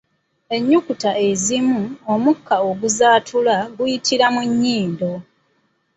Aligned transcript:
Ennukuta 0.55 1.11
ezimu 1.29 1.81
omukka 2.13 2.55
oguzaatula 2.69 3.55
guyitira 3.75 4.25
mu 4.35 4.41
nnyindo. 4.49 5.11